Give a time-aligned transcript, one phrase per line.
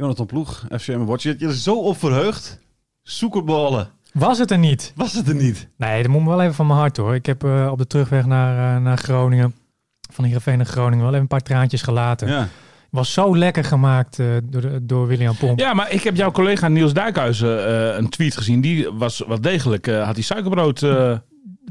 [0.00, 1.22] Jonathan Ploeg, FCM Watch.
[1.22, 2.58] Je er zo op verheugd.
[3.02, 3.90] Zoekerballen.
[4.12, 4.92] Was het er niet?
[4.96, 5.68] Was het er niet?
[5.76, 7.14] Nee, dat moet me wel even van mijn hart hoor.
[7.14, 9.54] Ik heb uh, op de terugweg naar, uh, naar Groningen,
[10.12, 12.28] van Heerenveen naar Groningen, wel even een paar traantjes gelaten.
[12.28, 12.48] Ja.
[12.90, 15.58] Was zo lekker gemaakt uh, door, door William Pomp.
[15.58, 18.60] Ja, maar ik heb jouw collega Niels Duikhuizen een tweet gezien.
[18.60, 20.86] Die was wat degelijk, had die suikerbrood...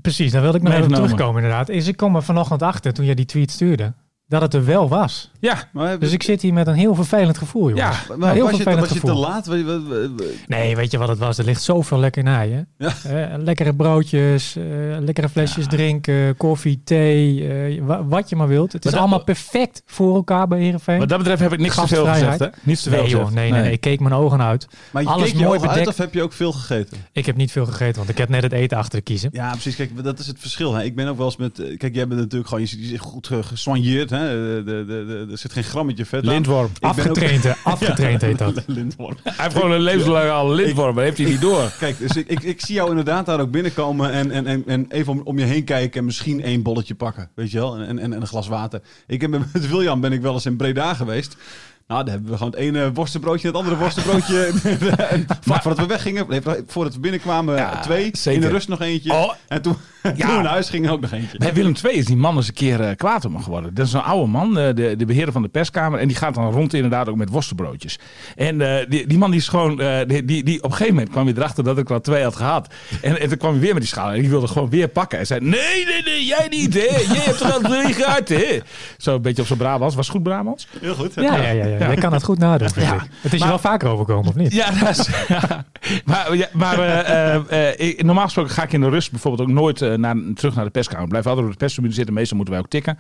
[0.02, 1.70] Precies, daar wilde ik nog even terugkomen inderdaad.
[1.70, 3.94] Is, ik kom er vanochtend achter toen jij die tweet stuurde
[4.28, 5.32] dat het er wel was.
[5.40, 5.70] Ja.
[5.72, 8.06] Maar dus ik zit hier met een heel vervelend gevoel, jongens.
[8.08, 9.22] Ja, maar heel was, vervelend je, was je gevoel.
[9.22, 10.48] te laat?
[10.48, 11.38] Nee, weet je wat het was?
[11.38, 12.68] Er ligt zoveel lekkernijen.
[12.78, 12.94] Ja.
[13.08, 14.64] Uh, lekkere broodjes, uh,
[15.00, 15.70] lekkere flesjes ja.
[15.70, 17.36] drinken, koffie, thee,
[17.78, 18.74] uh, wat je maar wilt.
[18.74, 21.00] Het is dat, allemaal perfect voor elkaar bij Heerenveen.
[21.00, 22.48] Wat dat betreft heb ik niks te veel gezegd, hè?
[22.62, 24.68] Niets te veel nee, joh, nee, nee, nee, Ik keek mijn ogen uit.
[24.92, 25.78] Maar je Alles keek je mooi ogen bedekt.
[25.78, 26.98] uit of heb je ook veel gegeten?
[27.12, 29.30] Ik heb niet veel gegeten, want ik heb net het eten achter de kiezen.
[29.34, 29.76] Ja, precies.
[29.76, 30.74] Kijk, dat is het verschil.
[30.74, 30.84] Hè.
[30.84, 31.62] Ik ben ook wel eens met...
[31.78, 32.64] Kijk, jij bent natuurlijk gewoon...
[32.64, 34.17] Je zit goed gesoigneerd, hè?
[34.20, 36.30] De, de, de, er zit geen grammetje vet aan.
[36.30, 36.70] Lintworm.
[36.80, 37.56] Afgetraind, ook...
[37.74, 38.56] afgetraind heet dat.
[38.56, 38.86] Hij
[39.24, 41.72] heeft gewoon een levenslange al lintworm, maar heeft hij niet door.
[41.80, 44.86] Kijk, dus ik, ik, ik, zie jou inderdaad daar ook binnenkomen en, en, en, en
[44.90, 48.00] even om, om je heen kijken en misschien één bolletje pakken, weet je wel, en,
[48.00, 48.82] en, en een glas water.
[49.08, 51.38] Ik heb met William ben ik wel eens in Breda geweest.
[51.88, 54.52] Nou, dan hebben we gewoon het ene worstenbroodje en het andere worstenbroodje.
[55.48, 58.10] vlak voordat we weggingen, voordat we binnenkwamen, Ja, twee.
[58.14, 58.42] zeker.
[58.42, 59.14] In de rust nog eentje.
[59.14, 59.34] Oh.
[59.48, 61.38] En toen, toen we naar huis gingen ook nog eentje.
[61.38, 63.74] Bij Willem II is die man eens een keer uh, kwaad om me geworden.
[63.74, 66.00] Dat is een oude man, uh, de, de beheerder van de perskamer.
[66.00, 68.00] En die gaat dan rond inderdaad ook met worstenbroodjes.
[68.36, 69.82] En uh, die, die man die is gewoon...
[70.08, 72.24] die, die, die, op een gegeven moment kwam hij erachter dat ik er al twee
[72.24, 72.74] had gehad.
[73.02, 74.12] En, en toen kwam hij weer met die schaal.
[74.12, 75.20] En die wilde gewoon weer pakken.
[75.20, 77.14] En zei, nee, nee, nee, jij niet, hè.
[77.14, 78.60] Jij hebt er al drie gehad, hè.
[78.98, 79.96] Zo een beetje op zijn Brabants.
[79.96, 80.68] Was goed Brabants?
[80.82, 81.14] Heel goed.
[81.16, 81.66] Ja, ja, ja.
[81.66, 81.77] ja.
[81.80, 82.70] Jij kan het goed nadoen.
[82.76, 83.06] Ja.
[83.22, 84.54] Het is maar, je wel vaker overkomen, of niet?
[84.54, 85.66] Ja, dat is, ja.
[86.06, 89.56] maar, ja, maar uh, uh, ik, normaal gesproken ga ik in de rust bijvoorbeeld ook
[89.56, 91.08] nooit uh, naar, terug naar de perskamer.
[91.08, 92.14] Blijf altijd op de perstribune zitten.
[92.14, 92.98] Meestal moeten wij ook tikken.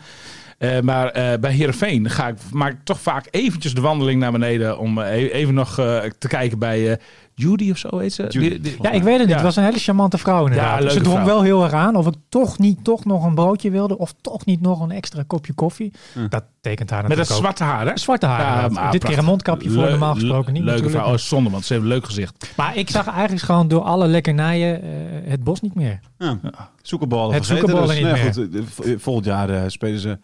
[0.59, 4.31] Uh, maar uh, bij Heerenveen ga ik, maak ik toch vaak eventjes de wandeling naar
[4.31, 6.99] beneden om uh, even nog uh, te kijken bij
[7.39, 8.25] Judy of zo heet ze.
[8.29, 8.49] Judy.
[8.49, 9.35] Die, die, ja, ik weet het niet.
[9.35, 10.83] Het was een hele charmante vrouw inderdaad.
[10.83, 11.27] Ja, ze drong vrouw.
[11.27, 14.45] wel heel erg aan of ik toch niet toch nog een broodje wilde of toch
[14.45, 15.93] niet nog een extra kopje koffie.
[16.13, 16.27] Hm.
[16.29, 17.97] Dat tekent haar Met natuurlijk dat zwarte haar, hè?
[17.97, 18.39] Zwarte haar.
[18.39, 20.63] Ja, Ja, maar Dit keer een mondkapje voor, normaal gesproken niet.
[20.63, 21.03] Leuke natuurlijk.
[21.03, 21.13] vrouw.
[21.13, 22.53] Oh, zonde, want ze heeft een leuk gezicht.
[22.55, 24.89] Maar ik zag eigenlijk gewoon door alle lekkernijen uh,
[25.29, 25.99] het bos niet meer.
[26.17, 26.37] Ja.
[26.81, 27.69] Zoekerballen Het vergeten.
[27.69, 30.17] zoekerballen dus, niet nou ja, goed, uh, volgend jaar uh, spelen ze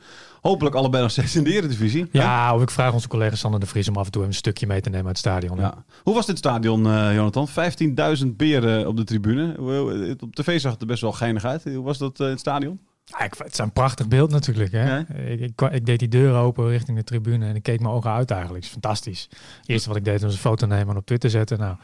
[0.44, 2.08] hopelijk allebei nog steeds in de Eredivisie.
[2.12, 4.68] Ja, of ik vraag onze collega Sander de Vries om af en toe een stukje
[4.68, 5.60] mee te nemen uit het stadion.
[5.60, 5.84] Ja.
[6.04, 7.48] Hoe was dit stadion, uh, Jonathan?
[8.20, 9.56] 15.000 beren op de tribune.
[10.20, 11.64] Op tv zag het er best wel geinig uit.
[11.64, 12.80] Hoe was dat uh, in het stadion?
[13.06, 14.72] Ja, ik, het is een prachtig beeld natuurlijk.
[14.72, 14.96] Hè?
[14.96, 15.06] Ja.
[15.08, 18.12] Ik, ik, ik, deed die deur open richting de tribune en ik keek mijn ogen
[18.12, 18.64] uit eigenlijk.
[18.64, 19.28] Het is fantastisch.
[19.60, 21.60] Het eerste wat ik deed was een foto nemen en op Twitter zetten.
[21.60, 21.76] Nou,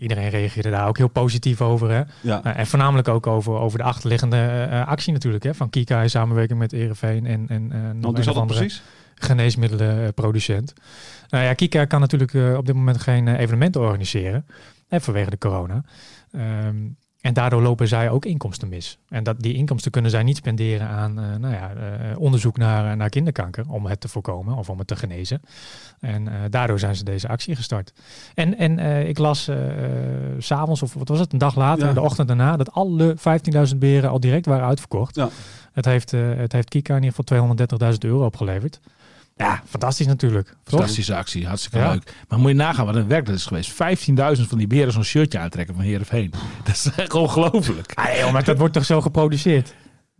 [0.00, 1.90] iedereen reageerde daar ook heel positief over.
[1.90, 2.02] Hè?
[2.20, 2.40] Ja.
[2.46, 5.44] Uh, en voornamelijk ook over, over de achterliggende uh, actie natuurlijk.
[5.44, 5.54] Hè?
[5.54, 8.82] Van Kika in samenwerking met Ereveen en, en uh, nog andere precies?
[9.14, 10.72] geneesmiddelenproducent.
[11.28, 14.46] Nou ja, Kika kan natuurlijk op dit moment geen evenementen organiseren.
[14.88, 15.84] Hè, vanwege de corona.
[16.32, 18.98] Um, en daardoor lopen zij ook inkomsten mis.
[19.08, 22.96] En dat, die inkomsten kunnen zij niet spenderen aan uh, nou ja, uh, onderzoek naar,
[22.96, 23.64] naar kinderkanker.
[23.68, 25.40] Om het te voorkomen of om het te genezen.
[26.00, 27.92] En uh, daardoor zijn ze deze actie gestart.
[28.34, 28.78] En, en
[29.08, 29.50] ik las
[30.38, 31.92] s'avonds, of wat was het, een dag later, Ja.
[31.92, 33.16] de ochtend daarna, dat alle
[33.72, 35.14] 15.000 beren al direct waren uitverkocht.
[35.14, 35.28] Ja.
[35.72, 37.56] Het, heeft, het heeft Kika in ieder geval
[37.92, 38.80] 230.000 euro opgeleverd.
[39.38, 40.46] Ja, fantastisch natuurlijk.
[40.46, 40.56] Toch?
[40.64, 41.90] Fantastische actie, hartstikke Ja.
[41.90, 42.12] leuk.
[42.28, 43.70] Maar moet je nagaan wat een werk dat is geweest.
[43.72, 46.32] 15.000 van die beren zo'n shirtje aantrekken van Heerenveen.
[46.64, 47.92] Dat is echt ongelooflijk.
[47.94, 49.74] Ah, joh, maar dat wordt toch zo geproduceerd?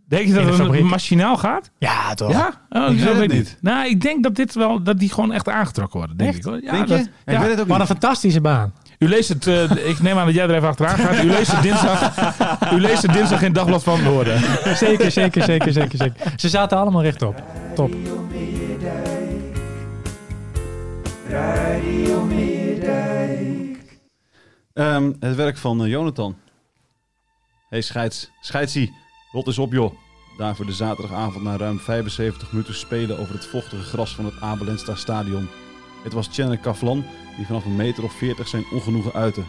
[0.07, 0.83] Denk je dat het fabriek?
[0.83, 1.69] machinaal gaat?
[1.77, 2.31] Ja, toch?
[2.31, 2.61] Ja?
[2.69, 3.57] Oh, Ik zo weet het niet.
[3.61, 6.17] Nou, ik denk dat dit wel, dat die gewoon echt aangetrokken worden.
[6.17, 6.39] Denk Echt?
[6.39, 6.61] ik hoor.
[6.63, 6.95] Ja, Denk je?
[6.97, 8.73] dat- Ik weet het ook Wat een fantastische baan.
[8.99, 11.23] U leest het, eh, ik neem aan dat jij er even achteraan gaat.
[11.23, 12.13] U leest het dinsdag,
[12.75, 14.39] u leest het dinsdag in het Dagblad van Noorden.
[14.75, 16.33] Zeker, zeker, zeker, zeker, zeker.
[16.35, 17.43] Ze zaten allemaal rechtop.
[17.75, 17.93] Top.
[21.29, 23.99] Radio Meerdijk.
[24.73, 26.35] Ehm, het werk van eh, Jonathan.
[27.69, 28.93] Hey scheids, scheidsie,
[29.31, 29.93] rot eens op joh.
[30.37, 34.41] Daar voor de zaterdagavond na ruim 75 minuten spelen over het vochtige gras van het
[34.41, 35.47] Abelenstra stadion.
[36.03, 37.03] Het was Tjenne Kaflan
[37.35, 39.43] die vanaf een meter of 40 zijn ongenoegen uitte.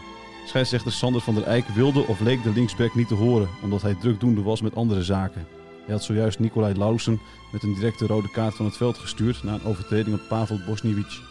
[0.45, 3.95] Scheidsrechter Sander van der Eyck wilde of leek de linksback niet te horen, omdat hij
[3.95, 5.47] drukdoende was met andere zaken.
[5.85, 7.19] Hij had zojuist Nicolai Lausen
[7.51, 11.21] met een directe rode kaart van het veld gestuurd na een overtreding op Pavel Bosniewicz.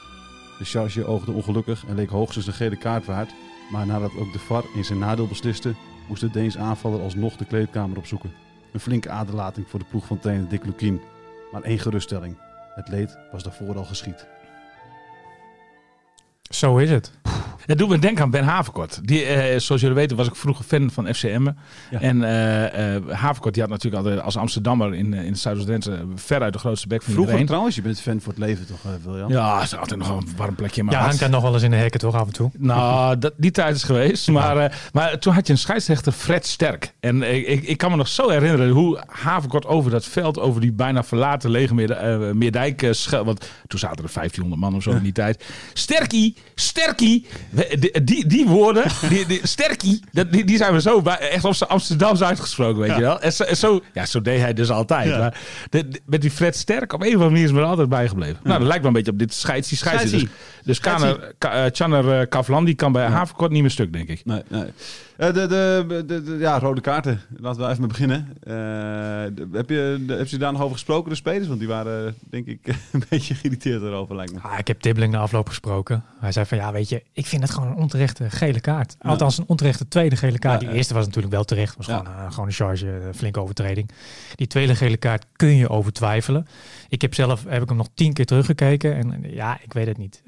[0.59, 3.31] De charge oogde ongelukkig en leek hoogstens een gele kaart waard,
[3.71, 5.75] maar nadat ook de VAR in zijn nadeel besliste,
[6.09, 8.33] moest de Deens aanvaller alsnog de kleedkamer opzoeken.
[8.73, 11.01] Een flinke aderlating voor de ploeg van trainer Dick Lukien.
[11.53, 12.37] Maar één geruststelling.
[12.75, 14.27] Het leed was daarvoor al geschied.
[16.43, 17.28] Zo is het.
[17.69, 19.01] Het doet me denken aan Ben Haverkort.
[19.03, 21.47] Die, eh, zoals jullie weten was ik vroeger fan van FCM.
[21.91, 22.01] Ja.
[22.01, 26.53] En eh eh Haverkort die had natuurlijk altijd als Amsterdammer in, in het Zuidoost-Drenthe veruit
[26.53, 27.47] de grootste bek van Vroeger iedereen.
[27.47, 29.31] trouwens, je bent fan voor het leven toch, William?
[29.31, 31.63] Ja, is altijd nog een warm plekje in mijn Ja, hangt daar nog wel eens
[31.63, 32.51] in de hekken toch af en toe.
[32.59, 34.29] Nou, dat, die tijd is geweest.
[34.29, 36.95] Maar, eh, maar toen had je een scheidsrechter, Fred Sterk.
[37.01, 40.73] En ik, ik kan me nog zo herinneren hoe Haverkort over dat veld, over die
[40.73, 45.03] bijna verlaten lege Meerde, Meerdijk, schel- want toen zaten er 1500 man of zo in
[45.03, 45.45] die tijd.
[45.73, 47.27] Sterkie, Sterkie,
[47.79, 50.01] die, die, die woorden, die, die, Sterkie,
[50.31, 53.21] die, die zijn we zo bij, echt op zijn Amsterdams uitgesproken, weet je wel.
[53.21, 55.09] En zo, en zo, ja, zo deed hij dus altijd.
[55.09, 55.19] Ja.
[55.19, 55.41] Maar
[55.71, 57.89] de, de- met die Fred Sterk, op een of andere manier is me er altijd
[57.89, 58.37] bijgebleven.
[58.43, 60.19] Nou, dat lijkt wel een beetje op dit scheidsie, scheidsie.
[60.19, 60.29] Dus,
[60.65, 60.81] dus.
[60.81, 64.21] Kaner, Ka- eh, eh, Kavlan, die kan bij Haverkort niet meer stuk, denk ik.
[64.25, 64.65] Nee, nee.
[65.19, 67.21] Eh, de, de, de, ja, rode kaarten.
[67.37, 68.29] Laten we even mee beginnen.
[68.43, 71.47] Eh, heb, je, de, heb je daar nog over gesproken, de spelers?
[71.47, 74.41] Want die waren, denk ik, een beetje geïrriteerd erover, lijkt me.
[74.41, 76.05] Ah, ik heb Tibbling na afloop gesproken.
[76.21, 78.97] Hij zei van ja, weet je, ik vind het gewoon een onterechte gele kaart.
[78.99, 80.61] Althans, een onterechte tweede gele kaart.
[80.61, 81.77] Die eerste was natuurlijk wel terecht.
[81.77, 83.91] was gewoon, eh, gewoon een charge, een flinke overtreding.
[84.35, 86.47] Die tweede gele kaart kun je over twijfelen.
[86.89, 88.95] Ik heb zelf heb ik hem nog tien keer teruggekeken.
[88.97, 90.23] En ja, ik weet het niet.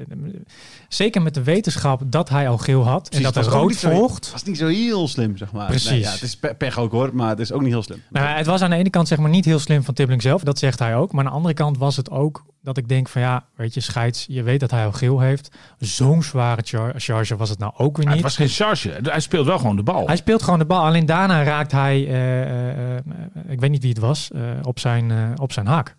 [0.89, 3.09] Zeker met de wetenschap dat hij al geel had.
[3.09, 4.25] en dat er ook rood volgt.
[4.25, 5.67] Het was niet zo heel slim, zeg maar.
[5.67, 5.91] Precies.
[5.91, 8.03] Nee, ja, het is pe- pech ook hoor, maar het is ook niet heel slim.
[8.11, 10.43] Nou, het was aan de ene kant zeg maar niet heel slim van Tibbling zelf,
[10.43, 11.13] dat zegt hij ook.
[11.13, 13.81] Maar aan de andere kant was het ook dat ik denk van ja, weet je,
[13.81, 15.51] scheids, je weet dat hij al geel heeft.
[15.79, 18.25] Zo'n zware char- charge was het nou ook weer Maar niet.
[18.25, 18.99] het was geen charge.
[19.03, 20.07] Hij speelt wel gewoon de bal.
[20.07, 20.85] Hij speelt gewoon de bal.
[20.85, 23.05] Alleen daarna raakt hij, eh, eh, eh,
[23.49, 25.95] ik weet niet wie het was, eh, op, zijn, eh, op zijn hak.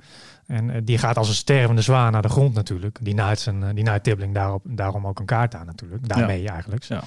[0.51, 2.97] En eh, die gaat als een stervende zwaan naar de grond natuurlijk.
[3.01, 6.07] Die naait, zijn, eh, die naait Tibbling daarop, daarom ook een kaart aan natuurlijk.
[6.07, 6.83] Daarmee eigenlijk.
[6.83, 7.03] Ja.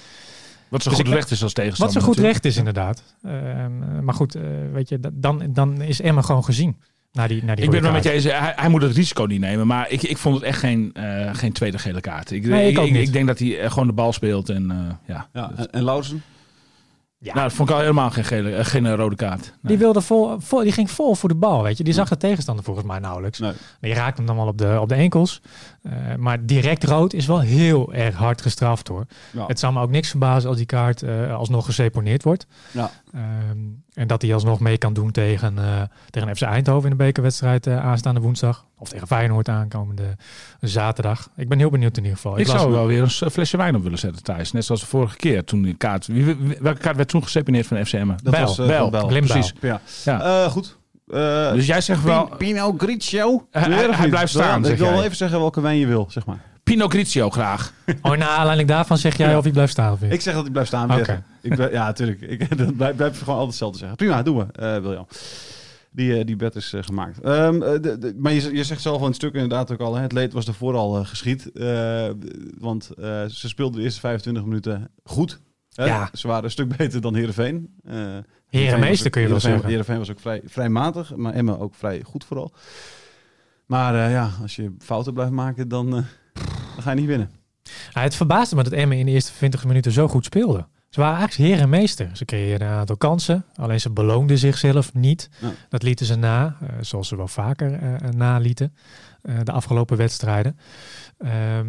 [0.68, 1.94] Wat zo Dus goed recht is als Wat tegenstander.
[2.00, 2.34] zo goed natuurlijk.
[2.34, 3.02] recht is inderdaad.
[3.22, 4.42] Ehm, maar goed, eh,
[4.72, 6.76] weet je, dan, dan is Emma gewoon gezien.
[7.12, 8.24] Naar die, naar die Ik ben het met je eens.
[8.24, 9.66] Hij, hij moet het risico niet nemen.
[9.66, 12.30] Maar ik, ik vond het echt geen, eh, geen tweede gele kaart.
[12.30, 13.06] Ik, Nee, ik ook niet.
[13.06, 14.48] ik denk dat hij eh, gewoon de bal speelt.
[14.48, 14.76] En, eh,
[15.14, 15.28] ja.
[15.32, 16.22] Ja, en, en Lauzen?
[17.24, 17.34] Ja.
[17.34, 19.40] Nou, dat vond ik al helemaal geen, gele, eh, geen eh, rode kaart.
[19.42, 19.52] Nee.
[19.62, 21.84] Die, wilde vol, vol, die ging vol voor de bal, weet je.
[21.84, 23.38] Die zag de tegenstander volgens mij nauwelijks.
[23.38, 23.52] Nee.
[23.80, 25.40] Die raakte hem dan wel op de, op de enkels.
[25.82, 29.06] Eh, maar direct rood is wel heel erg hard gestraft hoor.
[29.32, 29.46] Ja.
[29.46, 32.46] Het zou me ook niks verbazen als die kaart eh, alsnog geseponeerd wordt.
[32.70, 32.90] Ja.
[33.12, 33.58] Ehm,
[33.94, 35.54] en dat hij alsnog mee kan doen tegen,
[36.10, 38.64] tegen FC Eindhoven in de bekerwedstrijd aanstaande woensdag.
[38.78, 40.16] Of tegen Feyenoord aankomende
[40.60, 41.28] zaterdag.
[41.36, 42.38] Ik ben heel benieuwd in ieder geval.
[42.38, 44.52] Ik zou wel weer een flesje wijn op willen zetten, Thijs.
[44.52, 46.06] Net zoals de vorige keer toen die kaart...
[46.06, 48.06] Wie- welke kaart werd toen geseponeerd van FCM?
[48.06, 48.46] Dat Bijl.
[48.46, 48.90] was eh, Bijl.
[48.90, 49.22] van Bijl.
[49.22, 49.52] Precies.
[49.60, 49.80] Ja.
[50.04, 50.22] Ja.
[50.44, 50.78] Eh, goed.
[51.06, 52.24] Eh, Dus jij zegt wel...
[52.24, 53.46] Pin- Pino Grigio?
[53.50, 56.26] Hij- blijft staan, Ja, zeg Ik wil wel even zeggen welke wijn je wil, zeg
[56.26, 56.38] maar.
[56.62, 57.72] Pinot Grigio graag.
[58.02, 59.36] Oh, naar aanleiding daarvan zeg jij Ja.
[59.36, 60.12] of hij blijft staan of niet?
[60.12, 60.90] Ik zeg dat hij blijft staan.
[60.92, 61.04] Oké.
[61.04, 61.22] weer.
[61.42, 62.20] Ik ben, ja, natuurlijk.
[62.20, 63.96] Ik dat blijf, blijf gewoon altijd hetzelfde zeggen.
[63.96, 65.06] Prima, doen we, eh William.
[65.90, 67.20] Die, eh, die bed is eh, gemaakt.
[67.20, 69.80] Ehm, eh, de, de- maar je, je zegt zelf al in het stuk inderdaad ook
[69.80, 71.52] al, hè, het leed was ervoor al eh, geschied.
[71.52, 72.06] Eh,
[72.58, 75.40] want eh, ze speelden de eerste 25 minuten goed.
[75.74, 75.84] Hè?
[75.84, 76.08] Ja.
[76.12, 77.74] Ze waren een stuk beter dan Heerenveen.
[77.84, 79.68] Eh Herenmeester kun je wel zeggen.
[79.68, 82.52] Heerenveen was ook vrij, vrij matig, maar Emma ook vrij goed vooral.
[83.66, 86.02] Maar eh, ja, als je fouten blijft maken, dan, eh,
[86.74, 87.30] dan ga je niet winnen.
[87.92, 90.66] Ja, het verbaasde me dat Emmen in de eerste 20 minuten zo goed speelde.
[90.88, 92.10] Ze waren eigenlijk heer en meester.
[92.12, 95.30] Ze creëerden een aantal kansen, alleen ze beloonden zichzelf niet.
[95.40, 95.52] Ja.
[95.68, 97.80] Dat lieten ze na, zoals ze wel vaker
[98.16, 98.74] nalieten
[99.42, 100.58] de afgelopen wedstrijden.
[101.18, 101.66] Ehm,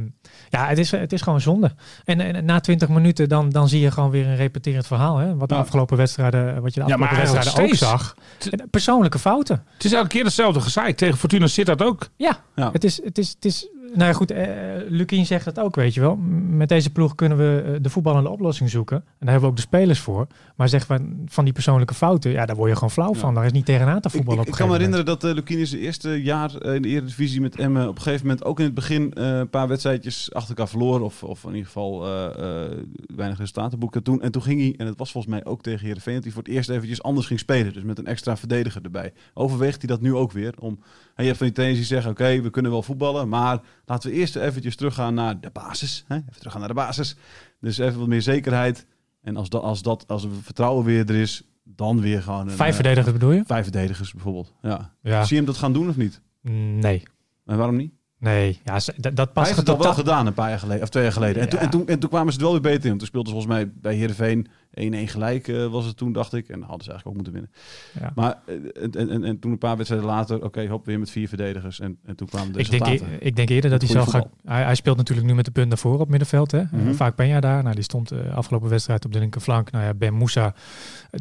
[0.49, 1.71] ja, het is, het is gewoon zonde.
[2.03, 5.17] En, en na 20 minuten dan, dan zie je gewoon weer een repeterend verhaal.
[5.17, 5.35] Hè?
[5.35, 8.15] Wat de afgelopen wedstrijden, wat je de Ja, afgelopen wedstrijden ook zag.
[8.51, 9.63] En Persoonlijke fouten.
[9.73, 10.97] Het is elke keer hetzelfde gezeik.
[10.97, 12.09] Tegen Fortuna zit dat ook.
[12.15, 12.71] Ja, Ja.
[12.71, 13.67] Het, is, het, is, het is.
[13.95, 14.47] Nou ja, goed, eh,
[14.87, 16.15] Lukien zegt het ook, weet je wel.
[16.49, 18.97] Met deze ploeg kunnen we eh, de voetballende oplossing zoeken.
[18.97, 20.27] En daar hebben we ook de spelers voor.
[20.55, 23.19] Maar zeg van, van die persoonlijke fouten, ja, daar word je gewoon flauw Ja.
[23.19, 23.33] van.
[23.33, 25.23] Daar is niet tegenaan te Ik, voetballen ik, op ik een kan me herinneren dat
[25.23, 28.59] uh, Lukien zijn eerste jaar in de Eredivisie met Emmen op een gegeven moment ook
[28.59, 31.01] in het begin een paar wedstrijdjes achter elkaar verloor.
[31.01, 32.77] Of, of in ieder geval eh,
[33.15, 34.21] weinig resultaten boekte toen.
[34.21, 36.43] En toen ging hij, en het was volgens mij ook tegen Heerenveen, dat hij voor
[36.43, 37.73] het eerst eventjes anders ging spelen.
[37.73, 39.13] Dus met een extra verdediger erbij.
[39.33, 40.53] Overweegt hij dat nu ook weer?
[40.59, 40.79] Om,
[41.15, 44.09] en je hebt van die trainers die zeggen, oké, we kunnen wel voetballen, maar laten
[44.09, 46.05] we eerst eventjes teruggaan naar de basis.
[46.07, 46.15] Hè?
[46.15, 47.15] Even teruggaan naar de basis.
[47.59, 48.85] Dus even wat meer zekerheid.
[49.21, 52.47] En als dat, als dat, als het vertrouwen weer er is, dan weer gewoon...
[52.47, 53.43] Een, Vijf eh, verdedigers bedoel je?
[53.45, 54.53] Vijf verdedigers bijvoorbeeld.
[54.61, 54.93] Ja.
[55.01, 55.23] Ja.
[55.23, 56.21] Zie je hem dat gaan doen of niet?
[56.41, 57.03] Nee.
[57.45, 57.93] En waarom niet?
[58.19, 60.83] Nee, ja, dat, dat Hij past heeft het al wel gedaan een paar jaar geleden,
[60.83, 61.41] of twee jaar geleden.
[61.41, 62.97] En, toen, en, toen, en toen kwamen ze er wel weer beter in.
[62.97, 64.47] Toen speelden ze volgens mij bij Heerenveen
[64.79, 66.47] 1-1 gelijk eh, was het toen, dacht ik.
[66.49, 67.51] En dan hadden ze eigenlijk ook moeten winnen.
[67.99, 68.11] Ja.
[68.15, 71.09] Maar eh, en, en, en, en toen een paar wedstrijden later, oké, hop, weer met
[71.09, 71.79] vier verdedigers.
[71.79, 73.25] En, en toen kwamen de Ik denk, resultaten.
[73.25, 74.29] ik denk eerder dat hij zal gaan.
[74.45, 76.51] Hij, hij speelt natuurlijk nu met de punt naar voren op middenveld.
[76.51, 76.63] Hè?
[76.71, 76.93] Mhm.
[76.93, 77.63] Vaak Peña daar.
[77.63, 79.71] Nou, die stond uh, afgelopen wedstrijd op de linkerflank.
[79.71, 80.53] Nou ja, Ben Moussa,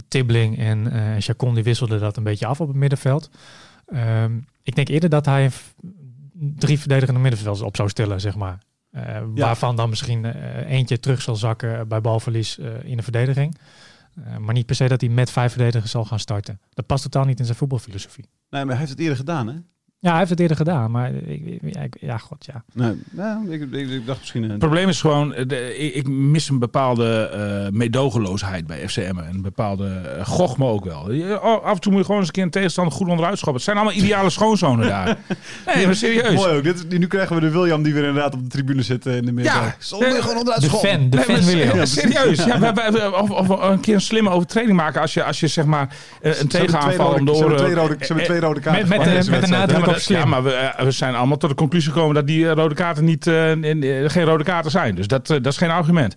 [0.09, 3.31] Tibbling en uh, Chacon die wisselden dat een beetje af op het middenveld.
[3.95, 5.51] Um, ik denk eerder dat hij
[6.57, 8.59] drie verdedigende middenvelders op zou stellen, zeg maar.
[8.93, 9.25] Uh, ja.
[9.35, 13.59] Waarvan dan misschien uh, eentje terug zal zakken bij balverlies in de verdediging.
[14.39, 16.61] Maar niet per se dat hij met vijf verdedigers zal gaan starten.
[16.71, 18.25] Dat past totaal niet in zijn voetbalfilosofie.
[18.51, 19.55] Nee, maar hij heeft het eerder gedaan, hè?
[20.05, 22.65] Ja, hij heeft het eerder gedaan, maar ik, ja, ja, god, ja.
[22.73, 24.51] Nee, nou, ik, ik, ik, dacht misschien...
[24.51, 27.31] Het probleem is gewoon, de, ik, ik, mis een bepaalde
[27.65, 29.19] uh, meedogenloosheid bij FCM.
[29.19, 31.13] Een bepaalde uh, gochme ook wel.
[31.13, 33.39] Je, oh, af en toe moet je gewoon eens een keer een tegenstander goed onderuit
[33.39, 33.55] schoppen.
[33.55, 35.17] Het zijn allemaal ideale schoonzonen daar.
[35.75, 36.35] Nee, maar serieus.
[36.35, 36.65] Mooi ook.
[36.65, 39.25] Dit is, nu krijgen we de William die weer inderdaad op de tribune zit in
[39.25, 39.55] de middag.
[39.55, 40.91] Ja, Zo moet je gewoon onderuit de schoppen.
[40.91, 41.77] fan, de Nee, fan maar William.
[41.77, 42.45] Ja, serieus.
[42.45, 45.47] Ja, we, we, of, of, een keer een slimme overtreding maken als je, als je
[45.47, 47.65] zeg maar een tegenaanval om de Ze hebben oren...
[47.65, 48.89] twee rode, ze hebben twee rode kaarten.
[48.89, 50.53] Met, met, een nadruk Ja, maar op dat- slim.
[50.53, 52.75] ja, maar we, uh, we zijn allemaal tot de conclusie gekomen dat die uh, rode
[52.75, 54.95] kaarten niet, uh, in, uh, geen rode kaarten zijn.
[54.95, 56.15] Dus dat, uh, dat is geen argument.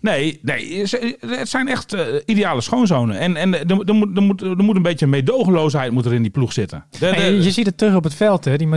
[0.00, 0.80] Nee, nee
[1.20, 3.18] het zijn echt uh, ideale schoonzonen.
[3.18, 6.22] En, en er, er, moet, er, moet, er moet een beetje meedogenloosheid moet er in
[6.22, 6.84] die ploeg zitten.
[6.90, 8.68] De- de- Nee, je, ziet het terug op het veld, hè, die,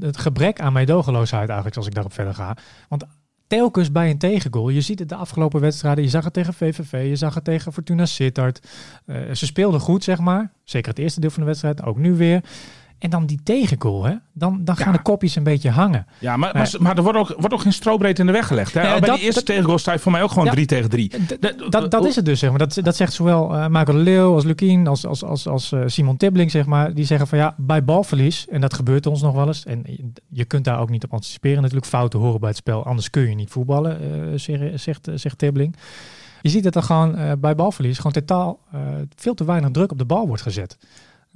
[0.00, 2.56] het gebrek aan meedogenloosheid eigenlijk, als ik daarop verder ga.
[2.88, 3.04] Want
[3.46, 7.08] telkens bij een tegengoal, je ziet het de afgelopen wedstrijden, je zag het tegen VVV,
[7.08, 8.66] je zag het tegen Fortuna Sittard.
[9.06, 10.52] Uh, ze speelden goed, zeg maar.
[10.64, 12.40] Zeker het eerste deel van de wedstrijd, ook nu weer.
[13.00, 14.14] En dan die tegengoal, hè?
[14.32, 14.96] Dan, dan gaan Ja.
[14.96, 16.06] de kopjes een beetje hangen.
[16.18, 18.74] ja, maar, maar, maar er wordt ook, wordt ook geen strobreed in de weg gelegd.
[18.74, 18.80] Hè?
[18.82, 20.50] Nee, Bij dat- die eerste dat- tegengoal sta je voor mij ook gewoon Ja.
[20.52, 21.08] 3 tegen 3.
[21.08, 21.38] D-
[21.72, 22.58] Dat, dat is het dus, zeg maar.
[22.58, 25.82] Dat, dat zegt zowel uh, Marco de Leeuw als Lukien als, als, als, als uh,
[25.86, 26.94] Simon Tibbling, zeg maar.
[26.94, 29.64] Die zeggen van ja, bij balverlies, en dat gebeurt ons nog wel eens.
[29.64, 29.82] En
[30.28, 31.86] je, kunt daar ook niet op anticiperen natuurlijk.
[31.86, 35.76] Fouten horen bij het spel, anders kun je niet voetballen, uh, zegt, zegt, zegt Tibbling.
[36.42, 38.58] Je ziet dat er gewoon bij balverlies gewoon totaal
[39.16, 40.76] veel te weinig druk op de bal wordt gezet.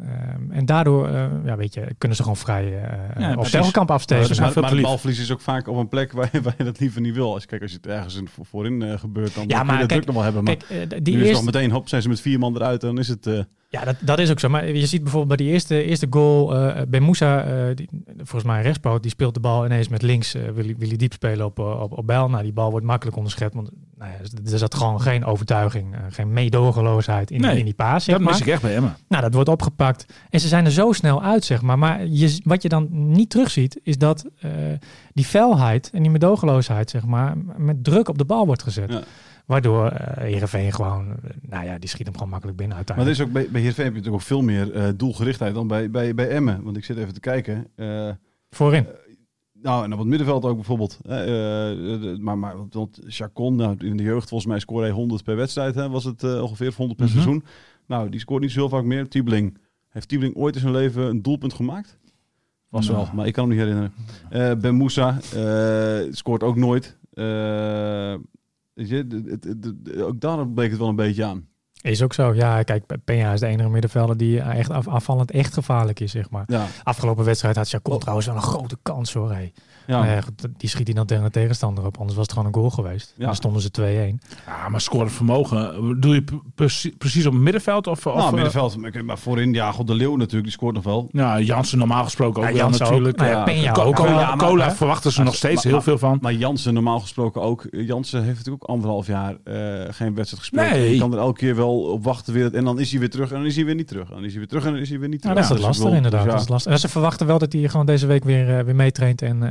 [0.00, 3.44] Um, en daardoor uh, ja, weet je, kunnen ze gewoon vrij uh, Ja, op.
[3.44, 4.22] Telkamp afsteken.
[4.22, 4.82] Ja, dus maar, veel maar lief.
[4.82, 7.34] balverlies is ook vaak op een plek waar je, waar je dat liever niet wil.
[7.34, 9.74] Als, kijk, als je het ergens in, voor- voorin eh, gebeurt, dan Ja, kun maar
[9.74, 10.44] je dat kijk- druk nog wel hebben.
[10.44, 12.38] Maar Kijk, uh, die nu is het eerste, nog meteen, hop, zijn ze met vier
[12.38, 12.80] man eruit.
[12.80, 13.26] Dan is het...
[13.74, 14.48] eh, Ja, dat, dat is ook zo.
[14.48, 18.44] Maar je ziet bijvoorbeeld bij die eerste, eerste goal, uh, Ben Moussa, uh, die, volgens
[18.44, 21.46] mij rechtspoot, die speelt de bal ineens met links, uh, wil, wil hij diep spelen
[21.46, 22.28] op, op, op Bijl.
[22.28, 26.32] Nou, die bal wordt makkelijk onderschept, want nou ja, er zat gewoon geen overtuiging, geen
[26.32, 28.32] meedogenloosheid in, Nee, in die paas, zeg Dat maar.
[28.32, 28.96] mis ik echt bij Emma.
[29.08, 30.06] Nou, dat wordt opgepakt.
[30.30, 31.78] En ze zijn er zo snel uit, zeg maar.
[31.78, 34.24] Maar je, wat je dan niet terugziet, is dat
[35.12, 38.92] die felheid en die medogeloosheid, zeg maar, met druk op de bal wordt gezet.
[38.92, 39.02] Ja.
[39.46, 42.94] Waardoor uh, Heerenveen gewoon, uh, nou ja, die schiet hem gewoon makkelijk binnen Maar er
[42.96, 43.18] uiteindelijk.
[43.18, 45.90] is ook bij, bij Heerenveen heb je natuurlijk ook veel meer eh, doelgerichtheid dan bij,
[45.90, 46.62] bij, bij Emmen.
[46.62, 47.66] Want ik zit even te kijken.
[47.74, 48.10] eh,
[48.50, 48.86] Voorin.
[49.52, 50.98] nou, en op het middenveld ook bijvoorbeeld.
[51.06, 51.24] hè,
[52.12, 55.36] eh, maar, maar want Chacon, nou, in de jeugd volgens mij scoorde hij 100 per
[55.36, 55.74] wedstrijd.
[55.74, 57.14] Hè, was het eh, ongeveer of 100 per Mhm.
[57.18, 57.44] seizoen.
[57.86, 59.08] Nou, die scoort niet zo heel vaak meer.
[59.08, 59.58] Tiebeling.
[59.88, 61.98] Heeft Tiebeling ooit in zijn leven een doelpunt gemaakt?
[62.68, 62.98] Was Nou.
[62.98, 63.92] wel, maar ik kan hem niet herinneren.
[64.30, 66.98] Eh, ben Moussa eh, scoort ook nooit.
[68.74, 71.46] Weet je, het- het- het- het- ook daar bleek het wel een beetje aan.
[71.80, 72.34] Is ook zo.
[72.34, 76.30] Ja, kijk, Peña is de enige middenvelder die echt af, afvallend echt gevaarlijk is, zeg
[76.30, 76.44] maar.
[76.46, 79.32] Ja, Afgelopen wedstrijd had Chacon trouwens wel een grote kans, hoor.
[79.32, 79.52] Hey.
[79.86, 79.98] Ja.
[79.98, 82.48] Maar ja, goed, die schiet hij dan tegen de tegenstander op, anders was het gewoon
[82.48, 83.14] een goal geweest.
[83.16, 83.24] Ja.
[83.26, 84.18] Dan stonden ze 2-1.
[84.46, 86.00] Ja, maar scoren vermogen.
[86.00, 86.24] Doe je
[86.98, 87.86] precies- op het middenveld?
[87.86, 88.76] Of, of, nou, eh, middenveld.
[88.76, 91.08] Maar- Maar voorin, ja, God de Leeuw natuurlijk, die scoort nog wel.
[91.12, 92.90] Nou, Jansen normaal gesproken ook Ja, wel Jansen ook.
[92.90, 93.16] natuurlijk.
[93.18, 93.94] Nou ja, Ja, ook.
[93.94, 96.18] Cola, Ja, maar- Cola maar- verwachten ze maar- nog steeds maar- heel maar- veel van.
[96.20, 97.66] Maar Jansen normaal gesproken ook.
[97.70, 99.54] Jansen heeft natuurlijk ook anderhalf jaar eh,
[99.90, 100.70] geen wedstrijd gespeeld.
[100.70, 100.92] Nee.
[100.92, 102.54] Je kan er elke keer wel op wachten weer.
[102.54, 104.08] En dan is hij weer terug en dan is hij weer niet terug.
[104.08, 105.48] En dan is hij weer terug en dan is hij weer niet Ja, terug.
[105.48, 106.22] dat is het Dus lastig inderdaad.
[106.24, 106.72] dus Dat is lastig.
[106.72, 109.42] En ze verwachten wel dat hij gewoon deze week weer, eh, weer meetraint en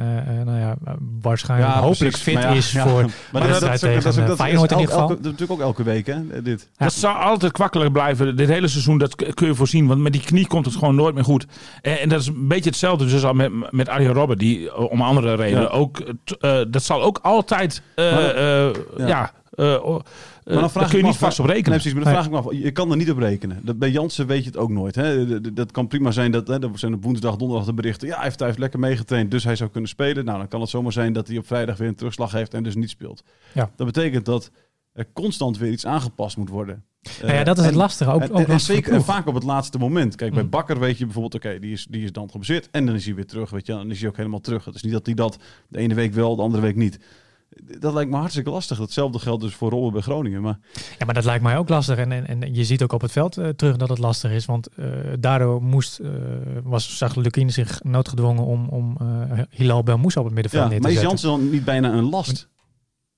[0.45, 2.21] nou ja, eh, waarschijnlijk hopelijk precies.
[2.21, 2.87] fit ja, is ja.
[2.87, 3.01] voor
[3.31, 4.99] Maar de dat- dat dat tegen dat is Feyenoord in elke- ieder geval.
[5.01, 6.69] elke- Dat is natuurlijk ook elke week, hè, dit.
[6.77, 6.83] Ja.
[6.85, 8.35] Dat zal altijd kwakkelijk blijven.
[8.35, 9.87] Dit hele seizoen, dat kun je voorzien.
[9.87, 11.45] Want met die knie komt het gewoon nooit meer goed.
[11.81, 14.37] En, en dat is een beetje hetzelfde dus al met, met Arjen Robben.
[14.37, 15.67] Die eh, om andere redenen Ja.
[15.67, 15.99] ook...
[15.99, 17.81] eh, t- eh, dat zal ook altijd...
[17.95, 19.31] eh, eh, ja.
[19.55, 19.99] Eh, oh,
[20.43, 21.69] eh, dan vraag kun je niet vast op rekenen.
[21.69, 22.63] Nee, precies, maar dan vraag ik me af.
[22.63, 23.59] Je kan er niet op rekenen.
[23.63, 24.95] Dat, bij Jansen weet je het ook nooit.
[24.95, 25.41] Hè?
[25.53, 28.07] Dat kan prima zijn dat hè, er zijn op woensdag, donderdag de berichten.
[28.07, 30.25] Ja, hij heeft, hij heeft lekker meegetraind, dus hij zou kunnen spelen.
[30.25, 32.63] Nou, dan kan het zomaar zijn dat hij op vrijdag weer een terugslag heeft en
[32.63, 33.23] dus niet speelt.
[33.51, 33.71] Ja.
[33.75, 34.51] Dat betekent dat
[34.93, 36.83] er constant weer iets aangepast moet worden.
[37.21, 38.11] Nou ja, dat is het lastige.
[38.11, 40.15] Ook, en, ook en- zeker en vaak op het laatste moment.
[40.15, 40.49] Kijk, bij Mm.
[40.49, 42.69] Bakker weet je bijvoorbeeld, oké, die, is, die is dan geblesseerd.
[42.71, 43.73] En dan is hij weer terug, weet je.
[43.73, 44.65] Dan is hij ook helemaal terug.
[44.65, 46.99] Het is niet dat hij dat de ene week wel, de andere week niet.
[47.79, 48.77] Dat lijkt me hartstikke lastig.
[48.77, 50.41] Hetzelfde geldt dus voor Robben bij Groningen.
[50.41, 50.59] Maar
[50.97, 51.97] Ja, maar dat lijkt mij ook lastig.
[51.97, 54.45] En, en, en je ziet ook op het veld eh, terug dat het lastig is.
[54.45, 54.85] Want eh,
[55.19, 56.09] daardoor moest, eh,
[56.63, 58.97] was, zag Lukien zich noodgedwongen om, om
[59.49, 61.17] Hilal Belmoussa op het middenveld ja, neer te maar is zetten.
[61.17, 62.49] Jansen dan niet bijna een last?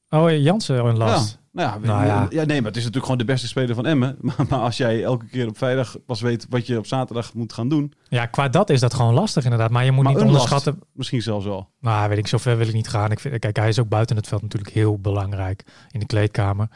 [0.10, 1.32] Oh, Jansen een last.
[1.32, 1.44] Ja.
[1.56, 2.28] Nou ja, Nou ja.
[2.30, 2.44] ja.
[2.46, 4.18] nee, maar het is natuurlijk gewoon de beste speler van Emmen.
[4.22, 7.54] Maar, maar als jij elke keer op vrijdag pas weet wat je op zaterdag moet
[7.54, 7.94] gaan doen.
[8.08, 9.70] Ja, qua dat is dat gewoon lastig inderdaad.
[9.70, 10.34] Maar je moet Maar niet last.
[10.34, 10.80] onderschatten.
[10.94, 11.70] Misschien zelfs wel.
[11.80, 13.12] Nou, weet ik, zover wil ik niet gaan.
[13.12, 16.68] Ik vind, kijk, hij is ook buiten het veld natuurlijk heel belangrijk in de kleedkamer.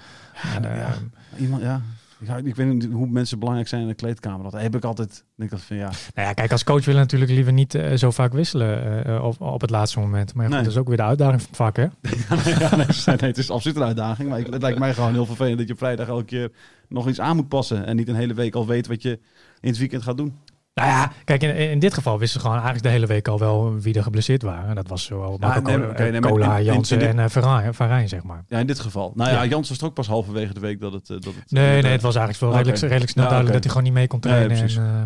[0.61, 0.93] Ja, Eh, ja.
[1.39, 1.81] Iemand, ja.
[2.19, 4.51] Ik, ik weet niet hoe mensen belangrijk zijn in de kleedkamer.
[4.51, 5.23] Dat heb ik altijd.
[5.35, 5.91] Denk ik van ja.
[6.15, 9.23] Nou ja, kijk, als coach wil je natuurlijk liever niet eh, zo vaak wisselen eh,
[9.23, 10.33] op, op het laatste moment.
[10.33, 11.83] Maar ja, goed, dat is ook weer de uitdaging van het vak, hè?
[12.65, 14.29] ja, nee, nee, het is absoluut een uitdaging.
[14.29, 16.51] Maar ik, het lijkt mij gewoon heel vervelend dat je vrijdag elke keer
[16.87, 17.85] nog iets aan moet passen.
[17.85, 19.19] En niet een hele week al weet wat je
[19.59, 20.37] in het weekend gaat doen.
[20.79, 23.39] Nou ja, kijk, in, in dit geval wisten ze gewoon eigenlijk de hele week al
[23.39, 24.69] wel wie er geblesseerd waren.
[24.69, 28.23] En dat was zowel Marco nee, oké, nee, Cola, Jansen en uh, Varijn, Varijn, zeg
[28.23, 28.43] maar.
[28.47, 29.11] Ja, in dit geval.
[29.15, 29.49] Nou ja, Ja.
[29.49, 31.09] Jans was ook pas halverwege de week dat het...
[31.09, 32.57] eh, Dat het Nee, dat nee, het was eigenlijk wel Oké.
[32.57, 34.57] redelijk, redelijk snel Ja, duidelijk dat hij gewoon niet mee kon trainen.
[34.57, 35.03] en, eh,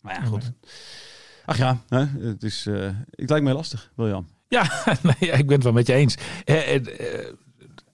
[0.00, 0.52] Maar ja, goed.
[1.44, 2.66] Ach ja, hè, het is...
[2.66, 2.74] eh
[3.10, 4.26] het lijkt mij lastig, William.
[4.48, 4.62] Ja,
[5.20, 6.14] nee, ik ben het wel met je eens.
[6.44, 7.34] Eh, eh, eh,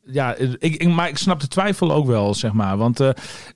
[0.06, 2.76] ja, eh, ik, ik, maar ik snap de twijfel ook wel, zeg maar.
[2.76, 3.08] Want eh,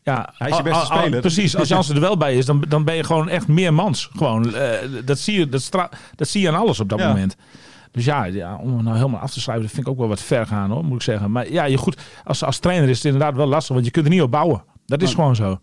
[0.02, 1.20] ja, Hij is je beste al- al- speler.
[1.20, 4.10] precies, als Jansen er wel bij is, dan, dan ben je gewoon echt meer mans.
[4.16, 4.70] Gewoon, eh,
[5.04, 7.08] dat, zie je, dat, stra- dat zie je aan alles op dat Ja.
[7.08, 7.36] moment.
[7.92, 10.08] Dus ja, ja, om het nou helemaal af te schrijven, dat vind ik ook wel
[10.08, 11.30] wat ver gaan, hoor, moet ik zeggen.
[11.32, 14.04] Maar ja, je goed, als, als trainer is het inderdaad wel lastig, want je kunt
[14.06, 14.64] er niet op bouwen.
[14.86, 15.58] Dat is gewoon zo.